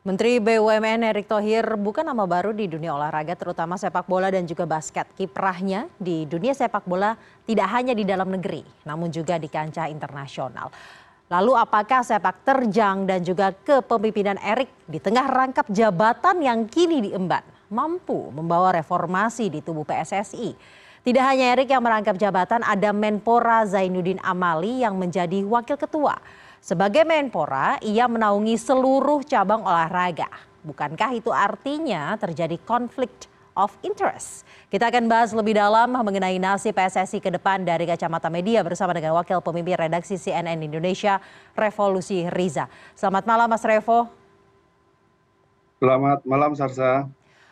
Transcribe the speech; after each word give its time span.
Menteri 0.00 0.40
BUMN 0.40 1.12
Erick 1.12 1.28
Thohir 1.28 1.76
bukan 1.76 2.00
nama 2.00 2.24
baru 2.24 2.56
di 2.56 2.64
dunia 2.64 2.96
olahraga 2.96 3.36
terutama 3.36 3.76
sepak 3.76 4.08
bola 4.08 4.32
dan 4.32 4.48
juga 4.48 4.64
basket. 4.64 5.04
Kiprahnya 5.12 5.92
di 6.00 6.24
dunia 6.24 6.56
sepak 6.56 6.88
bola 6.88 7.12
tidak 7.44 7.68
hanya 7.68 7.92
di 7.92 8.08
dalam 8.08 8.32
negeri 8.32 8.64
namun 8.88 9.12
juga 9.12 9.36
di 9.36 9.44
kancah 9.52 9.92
internasional. 9.92 10.72
Lalu 11.28 11.52
apakah 11.52 12.00
sepak 12.00 12.48
terjang 12.48 13.04
dan 13.04 13.20
juga 13.20 13.52
kepemimpinan 13.52 14.40
Erick 14.40 14.72
di 14.88 14.96
tengah 15.04 15.28
rangkap 15.28 15.68
jabatan 15.68 16.40
yang 16.40 16.64
kini 16.64 17.04
diemban 17.04 17.44
mampu 17.68 18.32
membawa 18.32 18.72
reformasi 18.72 19.52
di 19.52 19.60
tubuh 19.60 19.84
PSSI? 19.84 20.79
Tidak 21.00 21.24
hanya 21.24 21.56
Erick 21.56 21.72
yang 21.72 21.80
merangkap 21.80 22.12
jabatan, 22.20 22.60
ada 22.60 22.92
Menpora 22.92 23.64
Zainuddin 23.64 24.20
Amali 24.20 24.84
yang 24.84 25.00
menjadi 25.00 25.40
wakil 25.48 25.80
ketua. 25.80 26.20
Sebagai 26.60 27.08
Menpora, 27.08 27.80
ia 27.80 28.04
menaungi 28.04 28.60
seluruh 28.60 29.24
cabang 29.24 29.64
olahraga. 29.64 30.28
Bukankah 30.60 31.16
itu 31.16 31.32
artinya 31.32 32.20
terjadi 32.20 32.60
konflik 32.68 33.08
of 33.56 33.72
interest? 33.80 34.44
Kita 34.68 34.92
akan 34.92 35.08
bahas 35.08 35.32
lebih 35.32 35.56
dalam 35.56 35.88
mengenai 35.88 36.36
nasib 36.36 36.76
PSSI 36.76 37.16
ke 37.16 37.32
depan 37.32 37.64
dari 37.64 37.88
kacamata 37.88 38.28
media 38.28 38.60
bersama 38.60 38.92
dengan 38.92 39.16
Wakil 39.16 39.40
Pemimpin 39.40 39.80
Redaksi 39.80 40.20
CNN 40.20 40.60
Indonesia, 40.60 41.16
Revolusi 41.56 42.28
Riza. 42.28 42.68
Selamat 42.92 43.24
malam 43.24 43.48
Mas 43.48 43.64
Revo. 43.64 44.04
Selamat 45.80 46.20
malam 46.28 46.52
Sarsa. 46.52 47.08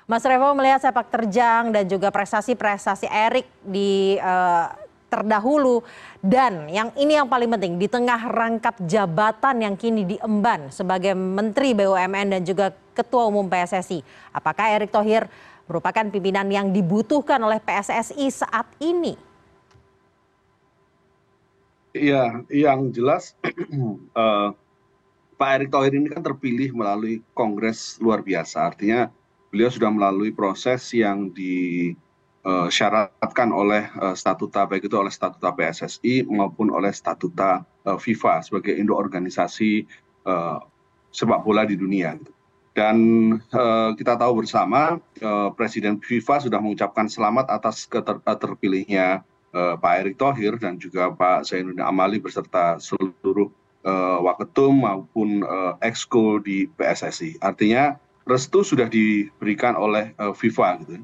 Mas 0.09 0.25
Revo 0.25 0.57
melihat 0.57 0.81
sepak 0.81 1.13
terjang 1.13 1.69
dan 1.69 1.85
juga 1.85 2.09
prestasi-prestasi 2.09 3.13
Erik 3.13 3.45
di 3.61 4.17
uh, 4.17 4.73
terdahulu 5.13 5.85
dan 6.25 6.65
yang 6.73 6.89
ini 6.97 7.21
yang 7.21 7.29
paling 7.29 7.53
penting 7.53 7.77
di 7.77 7.93
tengah 7.93 8.17
rangkap 8.33 8.81
jabatan 8.89 9.61
yang 9.61 9.77
kini 9.77 10.09
diemban 10.09 10.73
sebagai 10.73 11.13
Menteri 11.13 11.77
BUMN 11.77 12.41
dan 12.41 12.41
juga 12.41 12.73
Ketua 12.97 13.29
Umum 13.29 13.53
PSSI. 13.53 14.01
Apakah 14.33 14.81
Erick 14.81 14.97
Thohir 14.97 15.29
merupakan 15.69 16.09
pimpinan 16.09 16.49
yang 16.49 16.73
dibutuhkan 16.73 17.37
oleh 17.45 17.61
PSSI 17.61 18.33
saat 18.33 18.65
ini? 18.81 19.13
Iya, 21.93 22.49
yang 22.49 22.97
jelas 22.97 23.37
uh, 24.17 24.57
Pak 25.39 25.51
Erick 25.53 25.69
Thohir 25.69 25.93
ini 25.93 26.09
kan 26.09 26.25
terpilih 26.25 26.73
melalui 26.73 27.21
kongres 27.37 28.01
luar 28.01 28.25
biasa. 28.25 28.73
Artinya 28.73 29.13
beliau 29.49 29.73
sudah 29.73 29.89
melalui 29.89 30.31
proses 30.33 30.93
yang 30.93 31.33
di 31.33 31.93
Eh, 32.49 32.69
oleh 33.53 33.85
eh, 33.85 34.15
statuta 34.17 34.65
baik 34.65 34.89
itu 34.89 34.97
oleh 34.97 35.13
statuta 35.13 35.53
pssi 35.53 36.25
maupun 36.25 36.73
oleh 36.73 36.95
statuta 36.97 37.61
eh, 37.85 37.99
fifa 38.01 38.41
sebagai 38.41 38.73
induk 38.73 38.97
organisasi 38.97 39.85
sepak 41.09 41.41
bola 41.41 41.65
di 41.65 41.73
dunia. 41.73 42.13
Dan 42.77 42.97
kita 43.97 44.21
tahu 44.21 44.45
bersama 44.45 45.01
presiden 45.57 45.97
fifa 46.05 46.37
sudah 46.37 46.61
mengucapkan 46.61 47.09
selamat 47.09 47.49
atas 47.49 47.89
terpilihnya 47.89 49.25
pak 49.81 49.95
erick 50.05 50.21
thohir 50.21 50.61
dan 50.61 50.77
juga 50.77 51.09
pak 51.09 51.49
zainuddin 51.49 51.81
amali 51.81 52.21
beserta 52.21 52.77
seluruh 52.77 53.49
waketum 54.21 54.85
maupun 54.85 55.41
exco 55.81 56.45
di 56.45 56.69
pssi 56.77 57.41
artinya 57.41 57.97
restu 58.29 58.61
sudah 58.61 58.87
diberikan 58.93 59.73
oleh 59.75 60.13
fifa 60.37 60.77
gitu. 60.85 61.01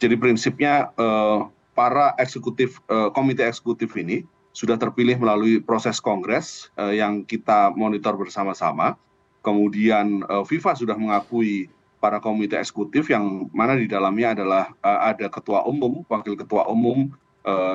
Jadi 0.00 0.16
prinsipnya 0.16 0.88
eh, 0.96 1.40
para 1.76 2.16
eksekutif 2.16 2.80
eh, 2.88 3.12
komite 3.12 3.44
eksekutif 3.44 3.92
ini 4.00 4.24
sudah 4.50 4.74
terpilih 4.80 5.20
melalui 5.20 5.60
proses 5.60 6.00
kongres 6.00 6.72
eh, 6.80 6.98
yang 6.98 7.22
kita 7.28 7.70
monitor 7.76 8.16
bersama 8.16 8.56
sama 8.56 8.96
kemudian 9.40 10.20
fifa 10.44 10.76
sudah 10.76 11.00
mengakui 11.00 11.72
para 11.96 12.20
komite 12.20 12.60
eksekutif 12.60 13.08
yang 13.08 13.48
mana 13.56 13.72
di 13.72 13.88
dalamnya 13.88 14.36
adalah 14.36 14.68
ada 14.84 15.32
ketua 15.32 15.64
umum 15.64 16.04
wakil 16.12 16.36
ketua 16.36 16.68
umum 16.68 17.08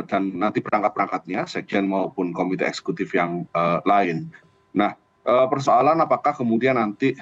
dan 0.05 0.29
nanti 0.37 0.61
perangkat 0.61 0.93
perangkatnya 0.93 1.49
sekjen 1.49 1.89
maupun 1.89 2.37
komite 2.37 2.69
eksekutif 2.69 3.17
yang 3.17 3.49
lain. 3.81 4.29
Nah 4.77 4.93
persoalan 5.25 5.97
apakah 6.05 6.37
kemudian 6.37 6.77
nanti 6.77 7.17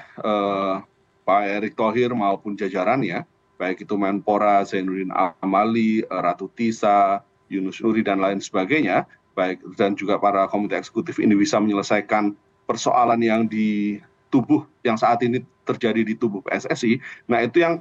pak 1.23 1.41
erick 1.47 1.79
thohir 1.79 2.11
maupun 2.11 2.59
jajarannya 2.59 3.23
baik 3.55 3.87
itu 3.87 3.95
menpora 3.95 4.67
zainuddin 4.67 5.07
amali 5.39 6.03
ratu 6.11 6.51
tisa 6.51 7.23
yunus 7.47 7.79
nuri 7.79 8.03
dan 8.03 8.19
lain 8.19 8.43
sebagainya 8.43 9.07
baik 9.33 9.63
dan 9.79 9.95
juga 9.95 10.19
para 10.19 10.45
komite 10.51 10.75
eksekutif 10.75 11.17
ini 11.23 11.33
bisa 11.33 11.57
menyelesaikan 11.63 12.35
persoalan 12.67 13.23
yang 13.23 13.47
di 13.47 13.97
tubuh 14.27 14.67
yang 14.83 14.99
saat 14.99 15.23
ini 15.23 15.39
terjadi 15.63 16.03
di 16.03 16.13
tubuh 16.19 16.43
PSSI 16.43 16.99
nah 17.31 17.39
itu 17.39 17.63
yang 17.63 17.79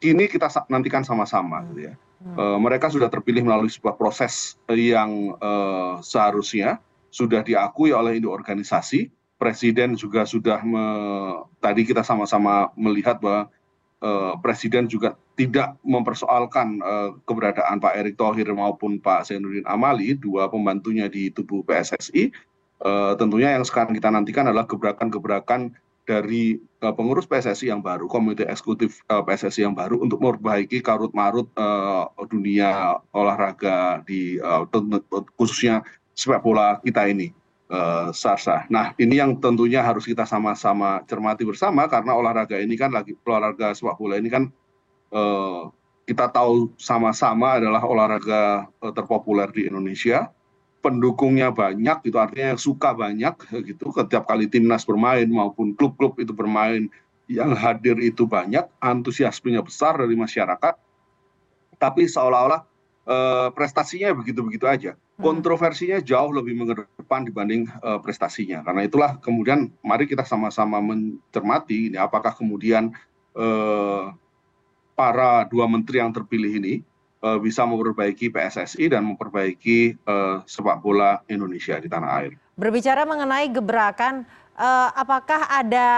kini 0.00 0.26
kita 0.26 0.48
nantikan 0.72 1.04
sama-sama 1.04 1.62
gitu 1.70 1.92
ya. 1.92 1.94
E, 2.24 2.44
mereka 2.56 2.88
sudah 2.88 3.12
terpilih 3.12 3.44
melalui 3.44 3.68
sebuah 3.68 4.00
proses 4.00 4.56
yang 4.72 5.36
e, 5.36 5.52
seharusnya 6.00 6.80
sudah 7.12 7.44
diakui 7.44 7.92
oleh 7.92 8.16
induk 8.16 8.32
organisasi 8.32 9.12
presiden 9.40 9.96
juga 9.96 10.28
sudah 10.28 10.60
tadi 11.64 11.88
kita 11.88 12.04
sama-sama 12.04 12.68
melihat 12.76 13.16
bahwa 13.16 13.48
Eh, 14.00 14.34
presiden 14.40 14.88
juga 14.88 15.12
tidak 15.36 15.76
mempersoalkan 15.84 16.80
eh, 16.80 17.10
keberadaan 17.28 17.84
Pak 17.84 17.94
Erick 18.00 18.16
Thohir 18.16 18.48
maupun 18.48 18.96
Pak 18.96 19.28
Zainuddin 19.28 19.68
Amali, 19.68 20.16
dua 20.16 20.48
pembantunya 20.48 21.04
di 21.04 21.28
tubuh 21.28 21.60
PSSI. 21.68 22.32
Eh, 22.80 23.12
tentunya 23.20 23.52
yang 23.52 23.64
sekarang 23.68 23.92
kita 23.92 24.08
nantikan 24.08 24.48
adalah 24.48 24.64
gebrakan-gebrakan 24.64 25.76
dari 26.08 26.58
pengurus 26.80 27.28
PSSI 27.28 27.70
yang 27.70 27.84
baru, 27.84 28.10
komite 28.10 28.42
eksekutif 28.48 28.98
PSSI 29.06 29.62
yang 29.68 29.78
baru 29.78 30.00
untuk 30.02 30.18
memperbaiki 30.18 30.82
karut 30.82 31.14
marut 31.14 31.46
dunia 32.26 32.98
olahraga 33.14 34.02
di 34.02 34.34
khususnya 35.38 35.86
sepak 36.16 36.42
bola 36.42 36.82
kita 36.82 37.06
ini. 37.06 37.30
Eh, 37.70 38.10
sarsa. 38.10 38.66
Nah 38.66 38.98
ini 38.98 39.22
yang 39.22 39.38
tentunya 39.38 39.78
harus 39.78 40.02
kita 40.02 40.26
sama-sama 40.26 41.06
cermati 41.06 41.46
bersama 41.46 41.86
karena 41.86 42.18
olahraga 42.18 42.58
ini 42.58 42.74
kan 42.74 42.90
lagi 42.90 43.14
olahraga 43.22 43.70
sepak 43.78 43.94
bola 43.94 44.18
ini 44.18 44.26
kan 44.26 44.50
uh, 45.14 45.70
kita 46.02 46.34
tahu 46.34 46.74
sama-sama 46.74 47.62
adalah 47.62 47.78
olahraga 47.86 48.66
uh, 48.82 48.90
terpopuler 48.90 49.46
di 49.54 49.70
Indonesia. 49.70 50.34
Pendukungnya 50.82 51.54
banyak, 51.54 52.10
itu 52.10 52.18
artinya 52.18 52.58
yang 52.58 52.58
suka 52.58 52.90
banyak 52.90 53.38
gitu. 53.70 53.94
Setiap 53.94 54.26
kali 54.26 54.50
timnas 54.50 54.82
bermain 54.82 55.30
maupun 55.30 55.70
klub-klub 55.78 56.18
itu 56.18 56.34
bermain, 56.34 56.90
yang 57.30 57.54
hadir 57.54 58.02
itu 58.02 58.26
banyak, 58.26 58.66
antusiasmenya 58.82 59.62
besar 59.62 59.94
dari 59.94 60.18
masyarakat. 60.18 60.74
Tapi 61.78 62.02
seolah-olah 62.10 62.66
uh, 63.06 63.48
prestasinya 63.54 64.10
begitu-begitu 64.18 64.66
aja. 64.66 64.98
Kontroversinya 65.20 66.00
jauh 66.00 66.32
lebih 66.32 66.56
mengedepan 66.56 67.22
dibanding 67.28 67.68
uh, 67.84 68.00
prestasinya 68.00 68.64
karena 68.64 68.88
itulah 68.88 69.10
kemudian 69.20 69.70
mari 69.84 70.08
kita 70.08 70.24
sama-sama 70.24 70.80
mencermati 70.80 71.92
ini 71.92 71.96
apakah 72.00 72.32
kemudian 72.34 72.90
uh, 73.36 74.10
para 74.96 75.44
dua 75.48 75.64
menteri 75.64 76.00
yang 76.02 76.12
terpilih 76.12 76.60
ini 76.60 76.74
uh, 77.24 77.38
bisa 77.40 77.64
memperbaiki 77.64 78.32
PSSI 78.32 78.92
dan 78.92 79.04
memperbaiki 79.08 79.96
uh, 80.04 80.44
sepak 80.44 80.80
bola 80.80 81.20
Indonesia 81.28 81.80
di 81.80 81.88
tanah 81.88 82.10
air. 82.20 82.32
Berbicara 82.60 83.08
mengenai 83.08 83.48
gebrakan, 83.48 84.28
uh, 84.60 84.88
apakah 84.92 85.48
ada 85.48 85.88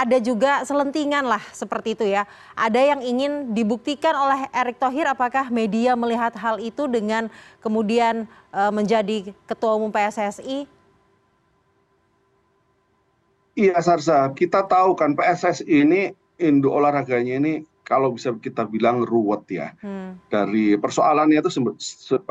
ada 0.00 0.16
juga 0.16 0.64
selentingan 0.64 1.28
lah 1.28 1.44
seperti 1.52 1.92
itu 1.92 2.04
ya. 2.08 2.24
Ada 2.56 2.96
yang 2.96 3.00
ingin 3.04 3.52
dibuktikan 3.52 4.16
oleh 4.16 4.48
Erick 4.56 4.80
Thohir 4.80 5.04
apakah 5.04 5.52
media 5.52 5.92
melihat 5.92 6.32
hal 6.40 6.56
itu 6.56 6.88
dengan 6.88 7.28
kemudian 7.60 8.24
uh, 8.56 8.72
menjadi 8.72 9.36
ketua 9.44 9.76
umum 9.76 9.92
PSSI? 9.92 10.64
Iya 13.60 13.76
Sarsa, 13.84 14.32
kita 14.32 14.64
tahu 14.64 14.96
kan 14.96 15.12
PSSI 15.12 15.68
ini 15.68 16.16
induk 16.40 16.72
olahraganya 16.72 17.36
ini 17.36 17.52
kalau 17.84 18.16
bisa 18.16 18.32
kita 18.40 18.64
bilang 18.64 19.04
ruwet 19.04 19.44
ya. 19.52 19.76
Hmm. 19.84 20.16
Dari 20.32 20.80
persoalannya 20.80 21.44
itu 21.44 21.60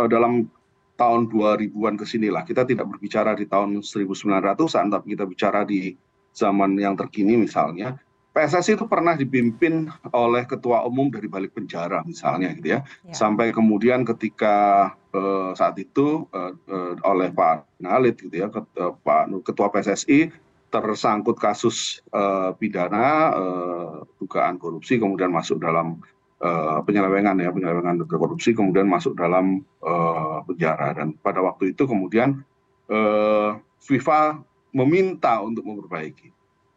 dalam 0.10 0.50
tahun 0.98 1.30
2000-an 1.30 1.96
ke 2.02 2.06
sinilah. 2.08 2.44
Kita 2.50 2.66
tidak 2.66 2.90
berbicara 2.90 3.38
di 3.38 3.46
tahun 3.46 3.86
1900-an 3.86 4.86
tapi 4.90 5.06
kita 5.14 5.30
bicara 5.30 5.62
di 5.64 5.94
zaman 6.40 6.80
yang 6.80 6.96
terkini 6.96 7.36
misalnya 7.36 8.00
PSSI 8.30 8.78
itu 8.80 8.86
pernah 8.88 9.18
dipimpin 9.20 9.92
oleh 10.16 10.48
ketua 10.48 10.88
umum 10.88 11.12
dari 11.12 11.28
balik 11.28 11.58
penjara 11.58 12.06
misalnya 12.08 12.56
gitu 12.56 12.78
ya, 12.78 12.80
ya. 13.04 13.12
sampai 13.12 13.52
kemudian 13.52 14.08
ketika 14.08 14.90
uh, 15.12 15.52
saat 15.58 15.76
itu 15.82 16.24
uh, 16.32 16.54
uh, 16.56 16.94
oleh 17.04 17.34
Pak 17.36 17.84
Nalit 17.84 18.22
gitu 18.22 18.32
ya 18.32 18.48
Pak 18.48 19.22
ketua 19.44 19.68
PSSI 19.74 20.32
tersangkut 20.70 21.36
kasus 21.42 22.06
uh, 22.14 22.54
pidana 22.56 23.34
uh, 23.34 23.94
dugaan 24.22 24.62
korupsi 24.62 25.02
kemudian 25.02 25.34
masuk 25.34 25.58
dalam 25.58 25.98
uh, 26.46 26.80
penyelewengan 26.86 27.42
ya 27.42 27.50
penyelewengan 27.50 28.06
korupsi 28.06 28.54
kemudian 28.54 28.86
masuk 28.86 29.18
dalam 29.18 29.66
uh, 29.82 30.46
penjara 30.46 30.94
dan 30.94 31.18
pada 31.20 31.42
waktu 31.42 31.74
itu 31.74 31.90
kemudian 31.90 32.46
uh, 32.94 33.58
FIFA 33.82 34.46
meminta 34.76 35.42
untuk 35.42 35.66
memperbaiki. 35.66 36.30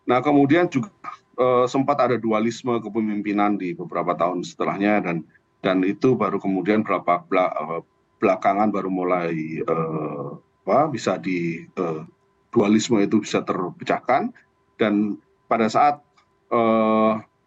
Nah 0.08 0.18
kemudian 0.24 0.66
juga 0.66 0.92
sempat 1.66 1.96
ada 2.02 2.16
dualisme 2.20 2.76
kepemimpinan 2.82 3.56
di 3.56 3.72
beberapa 3.72 4.12
tahun 4.12 4.44
setelahnya 4.44 5.00
dan 5.00 5.16
dan 5.62 5.80
itu 5.86 6.18
baru 6.18 6.42
kemudian 6.42 6.82
berapa 6.82 7.22
belakangan 8.18 8.68
baru 8.74 8.90
mulai 8.90 9.62
apa 10.62 10.90
bisa 10.90 11.18
di 11.18 11.66
dualisme 12.52 13.00
itu 13.00 13.22
bisa 13.22 13.40
terpecahkan. 13.46 14.34
Dan 14.76 15.16
pada 15.46 15.70
saat 15.70 16.02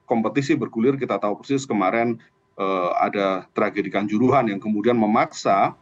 kompetisi 0.06 0.56
bergulir 0.58 0.96
kita 0.96 1.20
tahu 1.20 1.44
persis 1.44 1.68
kemarin 1.68 2.18
ada 2.96 3.46
tragedi 3.52 3.92
kanjuruhan 3.92 4.48
yang 4.48 4.64
kemudian 4.64 4.96
memaksa 4.96 5.76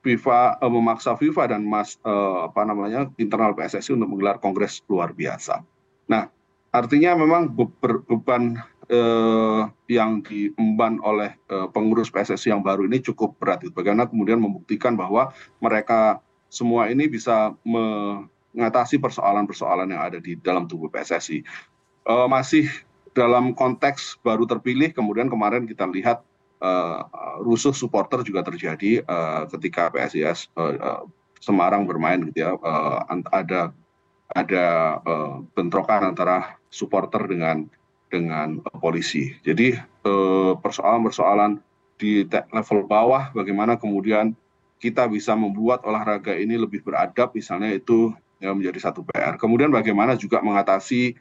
FIFA 0.00 0.56
memaksa 0.64 1.12
FIFA 1.12 1.52
dan 1.56 1.68
Mas 1.68 2.00
apa 2.04 2.64
namanya 2.64 3.12
internal 3.20 3.52
PSSI 3.52 3.92
untuk 3.96 4.16
menggelar 4.16 4.40
kongres 4.40 4.80
luar 4.88 5.12
biasa. 5.12 5.60
Nah, 6.08 6.32
artinya 6.72 7.12
memang 7.20 7.52
beban 8.08 8.56
yang 9.86 10.24
diemban 10.24 10.98
oleh 11.04 11.36
pengurus 11.70 12.08
PSSI 12.08 12.50
yang 12.50 12.64
baru 12.64 12.88
ini 12.88 12.98
cukup 13.04 13.36
berat. 13.36 13.62
Bagaimana 13.70 14.08
kemudian 14.08 14.40
membuktikan 14.40 14.96
bahwa 14.96 15.30
mereka 15.60 16.18
semua 16.50 16.90
ini 16.90 17.06
bisa 17.06 17.54
mengatasi 17.62 18.98
persoalan-persoalan 18.98 19.94
yang 19.94 20.02
ada 20.02 20.18
di 20.18 20.34
dalam 20.40 20.66
tubuh 20.66 20.90
PSSI. 20.90 21.44
Masih 22.26 22.66
dalam 23.14 23.54
konteks 23.54 24.18
baru 24.22 24.48
terpilih, 24.48 24.90
kemudian 24.90 25.30
kemarin 25.30 25.66
kita 25.66 25.86
lihat 25.86 26.24
rusuh 27.40 27.72
supporter 27.72 28.20
juga 28.20 28.44
terjadi 28.44 29.00
ketika 29.48 29.88
PSIS 29.88 30.52
Semarang 31.40 31.88
bermain 31.88 32.20
gitu 32.28 32.44
ya. 32.44 32.52
Ada 33.32 33.72
ada 34.30 34.66
bentrokan 35.56 36.12
antara 36.12 36.60
supporter 36.70 37.24
dengan 37.26 37.66
dengan 38.10 38.60
polisi. 38.78 39.32
Jadi 39.40 39.74
persoalan-persoalan 40.60 41.58
di 42.00 42.24
level 42.28 42.84
bawah 42.84 43.32
bagaimana 43.32 43.76
kemudian 43.80 44.36
kita 44.80 45.04
bisa 45.08 45.36
membuat 45.36 45.84
olahraga 45.84 46.32
ini 46.32 46.56
lebih 46.56 46.80
beradab 46.80 47.36
misalnya 47.36 47.76
itu 47.76 48.12
ya 48.40 48.52
menjadi 48.56 48.88
satu 48.88 49.04
PR. 49.04 49.36
Kemudian 49.36 49.68
bagaimana 49.68 50.16
juga 50.16 50.40
mengatasi 50.40 51.16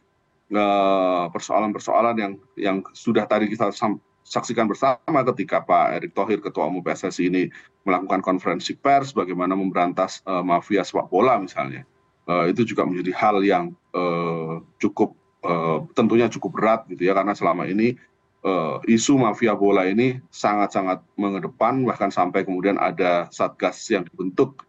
persoalan-persoalan 1.32 2.16
yang 2.18 2.34
yang 2.58 2.78
sudah 2.92 3.24
tadi 3.30 3.48
kita 3.52 3.70
saksikan 4.24 4.70
bersama 4.70 5.20
ketika 5.34 5.64
Pak 5.64 6.00
Erick 6.00 6.14
Thohir 6.14 6.40
Ketua 6.44 6.70
Umum 6.70 6.86
PSSI 6.86 7.30
ini 7.32 7.44
melakukan 7.88 8.22
konferensi 8.22 8.78
pers 8.78 9.16
bagaimana 9.16 9.58
memberantas 9.58 10.22
mafia 10.46 10.86
sepak 10.86 11.10
bola 11.10 11.40
misalnya. 11.42 11.84
itu 12.46 12.62
juga 12.62 12.86
menjadi 12.86 13.10
hal 13.18 13.42
yang 13.42 13.74
cukup 14.78 15.18
tentunya 15.98 16.30
cukup 16.30 16.62
berat 16.62 16.82
gitu 16.86 17.10
ya 17.10 17.18
karena 17.18 17.34
selama 17.34 17.66
ini 17.66 17.98
isu 18.86 19.18
mafia 19.18 19.58
bola 19.58 19.90
ini 19.90 20.22
sangat 20.30 20.78
sangat 20.78 21.02
mengedepan 21.18 21.82
bahkan 21.90 22.14
sampai 22.14 22.46
kemudian 22.46 22.78
ada 22.78 23.26
satgas 23.34 23.82
yang 23.90 24.06
dibentuk 24.06 24.62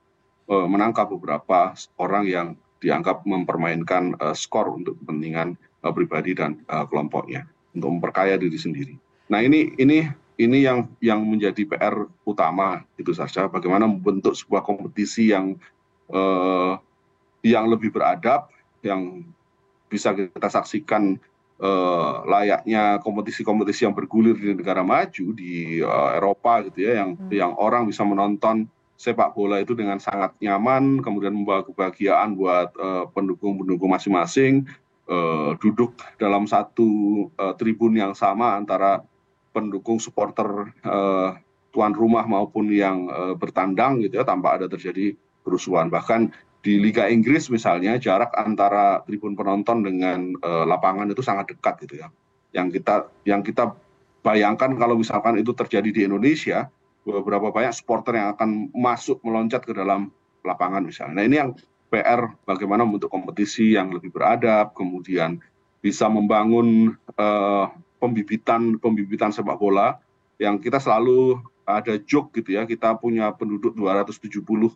menangkap 0.48 1.12
beberapa 1.12 1.76
orang 2.00 2.24
yang 2.24 2.46
dianggap 2.80 3.28
mempermainkan 3.28 4.16
skor 4.32 4.72
untuk 4.72 4.96
kepentingan 5.04 5.60
pribadi 5.92 6.32
dan 6.32 6.64
kelompoknya 6.88 7.44
untuk 7.76 8.00
memperkaya 8.00 8.40
diri 8.40 8.56
sendiri. 8.56 8.94
Nah 9.30 9.40
ini 9.46 9.72
ini 9.78 10.10
ini 10.42 10.58
yang 10.66 10.90
yang 10.98 11.22
menjadi 11.22 11.62
PR 11.62 11.94
utama 12.26 12.82
itu 12.98 13.14
saja 13.14 13.46
bagaimana 13.46 13.86
membentuk 13.86 14.34
sebuah 14.34 14.66
kompetisi 14.66 15.30
yang 15.30 15.54
yang 17.46 17.64
lebih 17.70 17.94
beradab 17.94 18.50
yang 18.82 19.22
bisa 19.86 20.10
kita 20.10 20.50
saksikan 20.50 21.14
layaknya 22.26 22.98
kompetisi-kompetisi 23.04 23.86
yang 23.86 23.94
bergulir 23.94 24.34
di 24.34 24.50
negara 24.56 24.82
maju 24.82 25.26
di 25.36 25.78
Eropa 26.16 26.66
gitu 26.66 26.90
ya 26.90 27.04
yang 27.04 27.10
yang 27.30 27.52
orang 27.54 27.86
bisa 27.86 28.02
menonton 28.02 28.66
sepak 28.98 29.32
bola 29.32 29.62
itu 29.62 29.78
dengan 29.78 30.02
sangat 30.02 30.34
nyaman 30.42 31.04
kemudian 31.04 31.36
membawa 31.36 31.62
kebahagiaan 31.62 32.34
buat 32.34 32.74
pendukung-pendukung 33.12 33.92
masing-masing 33.92 34.66
duduk 35.60 35.94
dalam 36.16 36.48
satu 36.48 37.28
tribun 37.60 37.94
yang 37.94 38.16
sama 38.16 38.56
antara 38.56 39.04
pendukung 39.50 39.98
supporter 39.98 40.70
tuan 41.70 41.92
rumah 41.94 42.26
maupun 42.26 42.70
yang 42.70 43.06
bertandang 43.38 44.02
gitu 44.02 44.18
ya 44.18 44.24
tanpa 44.26 44.58
ada 44.58 44.66
terjadi 44.66 45.14
kerusuhan 45.46 45.88
bahkan 45.88 46.30
di 46.60 46.76
Liga 46.76 47.08
Inggris 47.08 47.48
misalnya 47.48 47.96
jarak 47.96 48.36
antara 48.36 49.00
tribun 49.08 49.32
penonton 49.32 49.80
dengan 49.80 50.36
lapangan 50.44 51.08
itu 51.08 51.24
sangat 51.24 51.56
dekat 51.56 51.88
gitu 51.88 52.04
ya. 52.04 52.12
Yang 52.52 52.82
kita 52.82 52.94
yang 53.24 53.40
kita 53.40 53.72
bayangkan 54.20 54.76
kalau 54.76 55.00
misalkan 55.00 55.40
itu 55.40 55.56
terjadi 55.56 55.88
di 55.88 56.00
Indonesia, 56.04 56.68
beberapa 57.00 57.48
banyak 57.48 57.72
supporter 57.72 58.20
yang 58.20 58.36
akan 58.36 58.68
masuk 58.76 59.24
meloncat 59.24 59.64
ke 59.64 59.72
dalam 59.72 60.12
lapangan 60.44 60.84
misalnya. 60.84 61.16
Nah 61.16 61.24
ini 61.24 61.36
yang 61.40 61.50
PR 61.88 62.28
bagaimana 62.44 62.84
membentuk 62.84 63.08
kompetisi 63.08 63.72
yang 63.72 63.88
lebih 63.88 64.12
beradab, 64.12 64.76
kemudian 64.76 65.40
bisa 65.80 66.12
membangun 66.12 66.92
pembibitan 68.00 68.80
pembibitan 68.80 69.30
sepak 69.30 69.60
bola 69.60 70.00
yang 70.40 70.56
kita 70.56 70.80
selalu 70.80 71.36
ada 71.68 72.00
joke 72.02 72.34
gitu 72.34 72.56
ya, 72.56 72.66
kita 72.66 72.96
punya 72.98 73.30
penduduk 73.36 73.76
270 73.76 74.72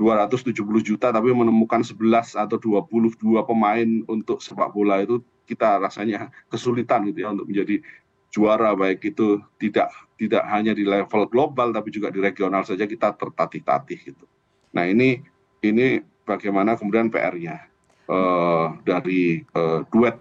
270 0.00 0.56
juta 0.80 1.12
tapi 1.12 1.28
menemukan 1.28 1.84
11 1.84 2.32
atau 2.32 2.56
22 2.56 3.20
pemain 3.44 3.88
untuk 4.08 4.40
sepak 4.40 4.72
bola 4.72 5.04
itu 5.04 5.20
kita 5.44 5.76
rasanya 5.76 6.32
kesulitan 6.48 7.04
gitu 7.12 7.28
ya 7.28 7.36
untuk 7.36 7.44
menjadi 7.52 7.84
juara 8.32 8.72
baik 8.72 9.12
itu 9.12 9.44
tidak 9.60 9.92
tidak 10.16 10.40
hanya 10.48 10.72
di 10.72 10.88
level 10.88 11.28
global 11.28 11.68
tapi 11.76 11.92
juga 11.92 12.08
di 12.08 12.16
regional 12.16 12.64
saja 12.64 12.88
kita 12.88 13.12
tertatih-tatih 13.12 13.98
gitu. 14.00 14.24
Nah 14.72 14.88
ini 14.88 15.20
ini 15.60 16.00
bagaimana 16.24 16.80
kemudian 16.80 17.12
PR-nya 17.12 17.68
uh, 18.08 18.80
dari 18.80 19.44
uh, 19.52 19.84
duet 19.92 20.16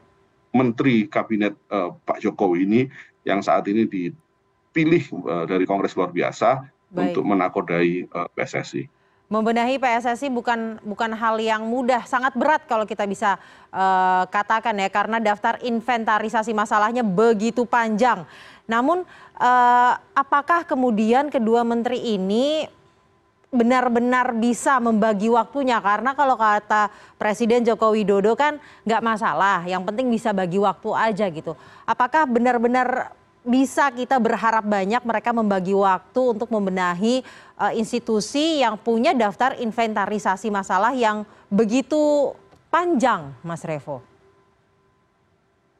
menteri 0.55 1.05
kabinet 1.05 1.53
uh, 1.69 1.93
Pak 2.05 2.21
Jokowi 2.23 2.65
ini 2.65 2.81
yang 3.27 3.43
saat 3.45 3.67
ini 3.69 3.85
dipilih 3.85 5.03
uh, 5.25 5.45
dari 5.45 5.65
Kongres 5.69 5.93
luar 5.93 6.09
biasa 6.09 6.65
Baik. 6.89 7.13
untuk 7.13 7.23
menakodai 7.29 8.09
uh, 8.09 8.27
PSSI 8.33 8.99
membenahi 9.29 9.77
PSSI 9.77 10.33
bukan 10.33 10.81
bukan 10.81 11.13
hal 11.13 11.37
yang 11.37 11.61
mudah, 11.61 12.01
sangat 12.09 12.33
berat 12.33 12.65
kalau 12.65 12.83
kita 12.83 13.05
bisa 13.05 13.37
uh, 13.69 14.25
katakan 14.25 14.73
ya 14.73 14.89
karena 14.89 15.21
daftar 15.21 15.61
inventarisasi 15.61 16.49
masalahnya 16.51 17.05
begitu 17.05 17.63
panjang. 17.63 18.25
Namun 18.65 19.05
uh, 19.37 19.93
apakah 20.17 20.65
kemudian 20.65 21.29
kedua 21.29 21.61
menteri 21.61 22.17
ini 22.17 22.65
benar-benar 23.49 24.37
bisa 24.37 24.77
membagi 24.77 25.25
waktunya 25.25 25.81
karena 25.81 26.13
kalau 26.13 26.37
kata 26.37 26.93
Presiden 27.17 27.65
Joko 27.65 27.97
Widodo 27.97 28.37
kan 28.37 28.61
nggak 28.85 29.01
masalah, 29.01 29.65
yang 29.65 29.81
penting 29.81 30.05
bisa 30.13 30.29
bagi 30.29 30.61
waktu 30.61 30.89
aja 30.93 31.25
gitu. 31.33 31.57
Apakah 31.89 32.29
benar-benar 32.29 33.17
bisa 33.41 33.89
kita 33.89 34.21
berharap 34.21 34.61
banyak 34.61 35.01
mereka 35.01 35.33
membagi 35.33 35.73
waktu 35.73 36.21
untuk 36.37 36.53
membenahi 36.53 37.25
uh, 37.57 37.73
institusi 37.73 38.61
yang 38.61 38.77
punya 38.77 39.17
daftar 39.17 39.57
inventarisasi 39.57 40.53
masalah 40.53 40.93
yang 40.93 41.25
begitu 41.49 42.35
panjang, 42.69 43.33
Mas 43.41 43.65
Revo? 43.65 44.05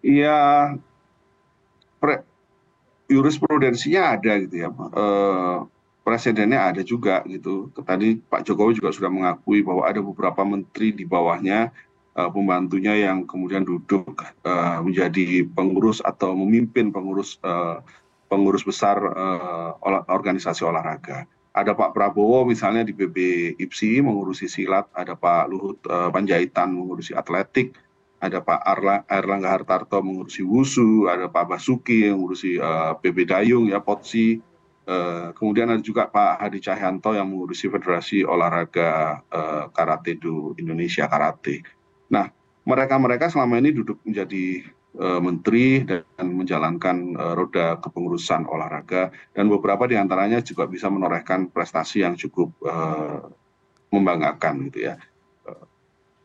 Iya, 0.02 0.74
jurisprudensinya 3.12 4.16
ada 4.18 4.32
gitu 4.42 4.56
ya, 4.66 4.70
uh, 4.72 5.68
presidennya 6.02 6.72
ada 6.74 6.82
juga 6.82 7.22
gitu. 7.30 7.70
Tadi 7.74 8.18
Pak 8.18 8.48
Jokowi 8.48 8.80
juga 8.80 8.90
sudah 8.90 9.12
mengakui 9.12 9.62
bahwa 9.62 9.86
ada 9.86 10.02
beberapa 10.02 10.42
menteri 10.48 10.96
di 10.96 11.06
bawahnya 11.06 11.70
pembantunya 12.16 13.08
yang 13.08 13.24
kemudian 13.24 13.64
duduk 13.64 14.12
menjadi 14.84 15.48
pengurus 15.56 16.04
atau 16.04 16.36
memimpin 16.36 16.92
pengurus 16.92 17.40
pengurus 18.30 18.62
besar 18.62 19.00
organisasi 20.10 20.66
olahraga. 20.68 21.26
Ada 21.50 21.74
Pak 21.74 21.98
Prabowo 21.98 22.46
misalnya 22.46 22.86
di 22.86 22.94
PB 22.94 23.18
IPSI 23.58 24.06
mengurusi 24.06 24.46
silat, 24.46 24.86
ada 24.94 25.18
Pak 25.18 25.50
Luhut 25.50 25.82
Panjaitan 25.88 26.72
mengurusi 26.72 27.18
atletik, 27.18 27.74
ada 28.22 28.38
Pak 28.44 28.62
Arla, 28.68 29.02
Erlangga 29.10 29.58
Hartarto 29.58 29.98
mengurusi 30.04 30.46
wusu, 30.46 31.10
ada 31.10 31.26
Pak 31.26 31.50
Basuki 31.50 32.06
yang 32.06 32.22
mengurusi 32.22 32.62
PB 33.02 33.18
Dayung 33.32 33.66
ya 33.72 33.82
POTSI, 33.82 34.44
kemudian 35.38 35.70
ada 35.70 35.84
juga 35.86 36.10
Pak 36.10 36.42
Hadi 36.42 36.58
Cahyanto 36.66 37.14
yang 37.14 37.30
mengurusi 37.30 37.70
Federasi 37.70 38.26
Olahraga 38.26 39.22
Karate 39.70 40.18
Do 40.18 40.58
Indonesia 40.58 41.06
Karate. 41.06 41.62
Nah 42.10 42.26
mereka 42.66 42.98
mereka 42.98 43.30
selama 43.30 43.62
ini 43.62 43.70
duduk 43.70 44.02
menjadi 44.02 44.66
menteri 45.00 45.86
dan 45.86 46.04
menjalankan 46.18 47.14
roda 47.38 47.78
kepengurusan 47.78 48.50
olahraga. 48.50 49.14
Dan 49.30 49.46
beberapa 49.46 49.86
di 49.86 49.94
antaranya 49.94 50.42
juga 50.42 50.66
bisa 50.66 50.90
menorehkan 50.90 51.54
prestasi 51.54 52.02
yang 52.02 52.18
cukup 52.18 52.50
membanggakan 53.94 54.74
gitu 54.74 54.90
ya. 54.90 54.98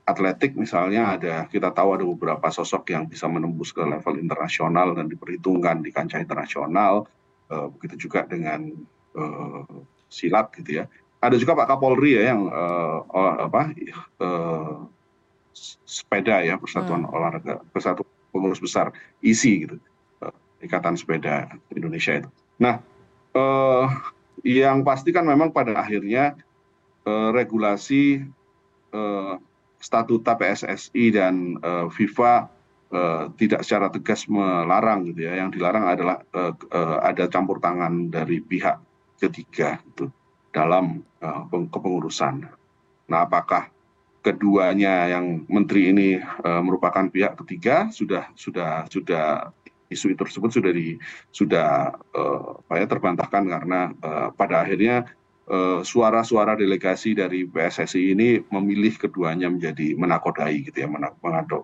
Atletik 0.05 0.53
misalnya 0.57 1.17
ada 1.17 1.49
kita 1.49 1.73
tahu 1.73 1.97
ada 1.97 2.05
beberapa 2.05 2.53
sosok 2.53 2.93
yang 2.93 3.09
bisa 3.09 3.25
menembus 3.25 3.73
ke 3.73 3.81
level 3.81 4.21
internasional 4.21 4.93
dan 4.93 5.09
diperhitungkan 5.09 5.81
di 5.81 5.89
kancah 5.89 6.21
internasional 6.21 7.09
begitu 7.49 8.09
juga 8.09 8.25
dengan 8.25 8.73
uh, 9.15 9.67
silat 10.11 10.51
gitu 10.59 10.83
ya. 10.83 10.85
Ada 11.25 11.41
juga 11.41 11.57
Pak 11.57 11.69
Kapolri 11.73 12.21
ya 12.21 12.35
yang 12.35 12.53
uh, 12.53 13.01
apa 13.41 13.73
uh, 14.21 14.85
sepeda 15.87 16.45
ya 16.45 16.61
persatuan 16.61 17.09
hmm. 17.09 17.15
olahraga 17.15 17.55
persatuan 17.73 18.09
pengurus 18.35 18.61
besar 18.61 18.93
isi 19.25 19.65
gitu. 19.65 19.81
Uh, 20.21 20.35
ikatan 20.61 20.99
sepeda 20.99 21.49
Indonesia 21.73 22.21
itu. 22.21 22.31
Nah 22.61 22.83
uh, 23.33 23.89
yang 24.45 24.85
pasti 24.85 25.11
kan 25.15 25.25
memang 25.25 25.49
pada 25.55 25.73
akhirnya 25.81 26.37
uh, 27.09 27.33
regulasi 27.33 28.21
uh, 28.93 29.41
statuta 29.81 30.37
PSSI 30.37 31.05
dan 31.13 31.57
uh, 31.61 31.89
FIFA 31.89 32.49
tidak 33.35 33.67
secara 33.67 33.91
tegas 33.91 34.27
melarang 34.31 35.11
gitu 35.11 35.27
ya. 35.27 35.39
Yang 35.43 35.59
dilarang 35.59 35.85
adalah 35.91 36.17
uh, 36.31 36.55
uh, 36.55 36.99
ada 37.03 37.27
campur 37.27 37.59
tangan 37.59 38.13
dari 38.13 38.39
pihak 38.39 38.79
ketiga 39.19 39.81
itu 39.83 40.11
dalam 40.55 41.03
kepengurusan. 41.49 42.47
Nah, 43.11 43.21
apakah 43.27 43.73
keduanya 44.23 45.11
yang 45.11 45.43
menteri 45.51 45.91
ini 45.91 46.23
merupakan 46.63 47.11
pihak 47.11 47.35
ketiga 47.43 47.91
sudah 47.91 48.31
sudah 48.39 48.87
sudah 48.87 49.51
isu 49.91 50.15
tersebut 50.15 50.55
sudah 50.55 50.71
di 50.71 50.95
sudah 51.35 51.91
uh, 52.15 52.61
ya 52.71 52.87
terbantahkan 52.87 53.45
karena 53.51 53.91
pada 54.37 54.63
akhirnya 54.63 55.09
Eh, 55.09 55.24
suara-suara 55.85 56.57
delegasi 56.57 57.13
dari 57.13 57.45
PSSI 57.45 58.17
ini 58.17 58.41
memilih 58.49 58.97
keduanya 58.97 59.53
menjadi 59.53 59.93
menakodai 59.93 60.65
gitu 60.65 60.85
ya 60.85 60.89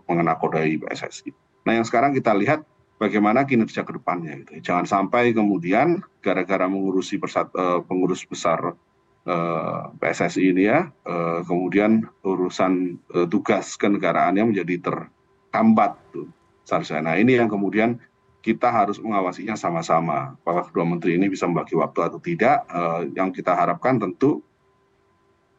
menakodai 0.04 0.76
PSSI. 0.76 1.32
Nah 1.64 1.80
yang 1.80 1.86
sekarang 1.88 2.12
kita 2.12 2.36
lihat 2.36 2.60
bagaimana 3.00 3.48
kinerja 3.48 3.80
ke 3.80 3.96
depannya 3.96 4.36
gitu. 4.44 4.60
Ya. 4.60 4.60
Jangan 4.60 4.84
sampai 4.84 5.32
kemudian 5.32 6.04
gara-gara 6.20 6.68
mengurusi 6.68 7.16
persat, 7.16 7.48
uh, 7.56 7.80
pengurus 7.80 8.20
besar 8.28 8.76
uh, 9.24 9.82
PSSI 9.96 10.52
ini 10.52 10.68
ya, 10.68 10.92
kemudian 11.48 12.04
urusan 12.20 13.00
tugas 13.32 13.80
kenegaraannya 13.80 14.52
menjadi 14.52 14.76
terhambat 14.84 15.96
tuh. 16.12 16.28
Nah 17.02 17.18
ini 17.18 17.34
yang 17.34 17.50
kemudian 17.50 17.98
kita 18.40 18.72
harus 18.72 18.96
mengawasinya 18.96 19.52
sama-sama. 19.52 20.34
Apakah 20.40 20.68
kedua 20.72 20.88
menteri 20.88 21.20
ini 21.20 21.28
bisa 21.28 21.44
membagi 21.44 21.76
waktu 21.76 22.00
atau 22.00 22.18
tidak? 22.20 22.64
Uh, 22.72 23.04
yang 23.12 23.28
kita 23.32 23.52
harapkan 23.52 24.00
tentu 24.00 24.40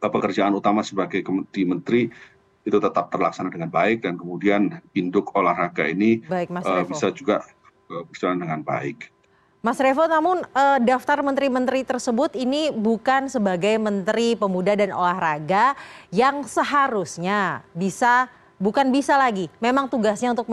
pekerjaan 0.02 0.50
utama 0.50 0.82
sebagai 0.82 1.22
di 1.54 1.62
menteri 1.62 2.10
itu 2.66 2.78
tetap 2.78 3.10
terlaksana 3.10 3.54
dengan 3.54 3.70
baik 3.70 4.02
dan 4.02 4.18
kemudian 4.18 4.82
induk 4.98 5.30
olahraga 5.34 5.86
ini 5.86 6.22
baik, 6.26 6.50
Mas 6.50 6.66
uh, 6.66 6.82
bisa 6.82 7.14
juga 7.14 7.46
uh, 7.86 8.02
berjalan 8.10 8.42
dengan 8.42 8.60
baik. 8.66 9.14
Mas 9.62 9.78
Revo, 9.78 10.02
namun 10.10 10.42
daftar 10.82 11.22
menteri-menteri 11.22 11.86
tersebut 11.86 12.34
ini 12.34 12.74
bukan 12.74 13.30
sebagai 13.30 13.78
menteri 13.78 14.34
pemuda 14.34 14.74
dan 14.74 14.90
olahraga 14.90 15.78
yang 16.10 16.42
seharusnya 16.42 17.62
bisa 17.70 18.26
bukan 18.62 18.94
bisa 18.94 19.18
lagi, 19.18 19.50
memang 19.58 19.90
tugasnya 19.90 20.30
untuk 20.30 20.46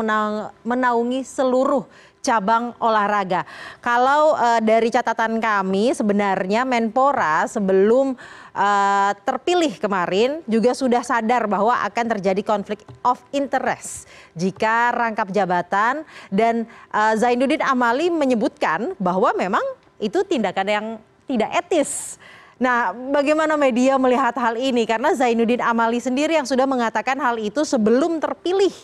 menaungi 0.66 1.22
seluruh 1.22 1.86
cabang 2.20 2.76
olahraga. 2.84 3.48
Kalau 3.80 4.36
uh, 4.36 4.60
dari 4.60 4.92
catatan 4.92 5.40
kami 5.40 5.96
sebenarnya 5.96 6.68
Menpora 6.68 7.48
sebelum 7.48 8.14
uh, 8.54 9.12
terpilih 9.24 9.80
kemarin 9.80 10.44
juga 10.46 10.76
sudah 10.76 11.02
sadar 11.02 11.48
bahwa 11.48 11.80
akan 11.88 12.06
terjadi 12.18 12.44
konflik 12.44 12.84
of 13.08 13.20
interest 13.32 14.06
jika 14.36 14.92
rangkap 14.92 15.32
jabatan 15.32 16.04
dan 16.28 16.68
uh, 16.92 17.16
Zainuddin 17.16 17.64
Amali 17.64 18.12
menyebutkan 18.12 18.94
bahwa 19.00 19.32
memang 19.36 19.64
itu 20.00 20.24
tindakan 20.28 20.68
yang 20.68 20.86
tidak 21.28 21.52
etis. 21.66 22.20
Nah, 22.60 22.92
bagaimana 22.92 23.56
media 23.56 23.96
melihat 23.96 24.36
hal 24.36 24.60
ini? 24.60 24.84
Karena 24.84 25.16
Zainuddin 25.16 25.64
Amali 25.64 26.04
sendiri 26.04 26.36
yang 26.36 26.44
sudah 26.44 26.68
mengatakan 26.68 27.16
hal 27.16 27.40
itu 27.40 27.64
sebelum 27.64 28.20
terpilih 28.20 28.76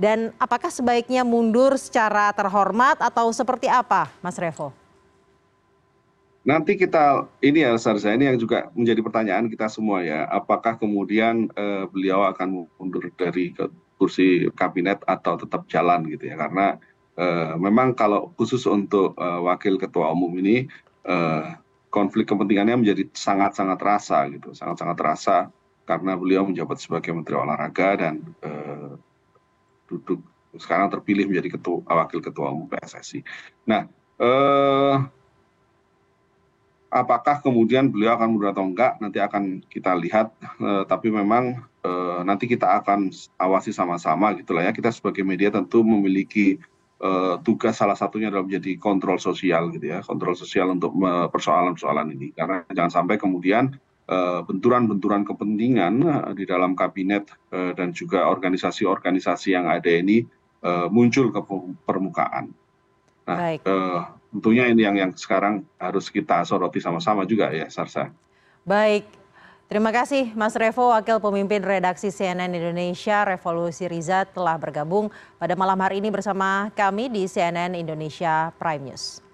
dan 0.00 0.32
apakah 0.40 0.72
sebaiknya 0.72 1.22
mundur 1.22 1.76
secara 1.76 2.32
terhormat 2.32 3.00
atau 3.00 3.28
seperti 3.30 3.68
apa, 3.68 4.08
Mas 4.24 4.36
Revo? 4.40 4.72
Nanti 6.42 6.74
kita 6.74 7.30
ini 7.38 7.62
ya 7.62 7.78
Sarza 7.78 8.10
ini 8.10 8.26
yang 8.26 8.34
juga 8.34 8.66
menjadi 8.74 8.98
pertanyaan 8.98 9.46
kita 9.46 9.70
semua 9.70 10.02
ya. 10.02 10.26
Apakah 10.26 10.74
kemudian 10.74 11.46
eh, 11.54 11.86
beliau 11.86 12.26
akan 12.26 12.66
mundur 12.82 13.06
dari 13.14 13.54
kursi 13.94 14.50
kabinet 14.58 14.98
atau 15.06 15.38
tetap 15.38 15.70
jalan 15.70 16.02
gitu 16.10 16.26
ya? 16.26 16.34
Karena 16.34 16.74
eh, 17.14 17.54
memang 17.54 17.94
kalau 17.94 18.34
khusus 18.34 18.66
untuk 18.66 19.14
eh, 19.14 19.40
wakil 19.46 19.78
ketua 19.78 20.10
umum 20.10 20.34
ini 20.42 20.66
eh, 21.06 21.44
konflik 21.94 22.26
kepentingannya 22.26 22.82
menjadi 22.82 23.06
sangat-sangat 23.14 23.78
terasa 23.78 24.18
gitu, 24.34 24.50
sangat-sangat 24.50 24.96
terasa 24.98 25.36
karena 25.86 26.18
beliau 26.18 26.42
menjabat 26.42 26.82
sebagai 26.82 27.14
menteri 27.14 27.38
olahraga 27.38 28.02
dan 28.02 28.18
eh, 28.42 28.98
duduk 29.92 30.20
sekarang 30.56 30.92
terpilih 30.92 31.28
menjadi 31.28 31.56
ketua 31.56 31.80
wakil 31.88 32.20
ketua 32.20 32.52
umum 32.52 32.68
PSSI. 32.68 33.24
Nah, 33.64 33.88
eh, 34.20 34.96
apakah 36.92 37.40
kemudian 37.40 37.88
beliau 37.88 38.20
akan 38.20 38.36
mundur 38.36 38.52
atau 38.52 38.64
enggak 38.68 39.00
nanti 39.00 39.18
akan 39.20 39.64
kita 39.64 39.96
lihat. 39.96 40.36
Eh, 40.60 40.84
tapi 40.84 41.08
memang 41.08 41.64
eh, 41.84 42.20
nanti 42.28 42.44
kita 42.44 42.84
akan 42.84 43.08
awasi 43.40 43.72
sama-sama 43.72 44.36
gitulah 44.36 44.68
ya. 44.68 44.72
Kita 44.76 44.92
sebagai 44.92 45.24
media 45.24 45.48
tentu 45.48 45.80
memiliki 45.80 46.60
eh, 47.00 47.34
tugas 47.40 47.80
salah 47.80 47.96
satunya 47.96 48.28
adalah 48.28 48.44
menjadi 48.44 48.76
kontrol 48.76 49.16
sosial 49.16 49.72
gitu 49.72 49.88
ya. 49.88 50.04
Kontrol 50.04 50.36
sosial 50.36 50.76
untuk 50.76 50.92
persoalan-persoalan 51.32 52.12
ini. 52.12 52.36
Karena 52.36 52.60
jangan 52.68 52.92
sampai 52.92 53.16
kemudian 53.16 53.72
Eh, 53.72 53.91
benturan-benturan 54.46 55.22
kepentingan 55.26 55.94
eh, 56.02 56.32
di 56.36 56.44
dalam 56.44 56.72
kabinet 56.74 57.30
eh, 57.52 57.72
dan 57.76 57.94
juga 57.94 58.28
organisasi-organisasi 58.28 59.48
yang 59.54 59.66
ada 59.68 59.90
ini 59.90 60.24
muncul 60.94 61.34
ke 61.34 61.42
permukaan. 61.82 62.54
Nah, 63.26 63.58
Baik. 63.58 63.66
tentunya 64.30 64.70
ini 64.70 64.86
yang 64.86 64.94
yang 64.94 65.10
sekarang 65.10 65.66
harus 65.74 66.06
kita 66.06 66.46
soroti 66.46 66.78
sama-sama 66.78 67.26
juga 67.26 67.50
ya, 67.50 67.66
Sarsa. 67.66 68.14
Baik, 68.62 69.02
Terima 69.72 69.88
kasih 69.88 70.36
Mas 70.36 70.52
Revo, 70.52 70.92
Wakil 70.92 71.16
Pemimpin 71.16 71.64
Redaksi 71.64 72.12
CNN 72.12 72.52
Indonesia, 72.52 73.24
Revolusi 73.24 73.88
Riza 73.88 74.28
telah 74.28 74.60
bergabung 74.60 75.08
pada 75.40 75.56
malam 75.56 75.80
hari 75.80 75.96
ini 75.96 76.12
bersama 76.12 76.68
kami 76.76 77.08
di 77.08 77.24
CNN 77.24 77.72
Indonesia 77.72 78.52
Prime 78.60 78.92
News. 78.92 79.31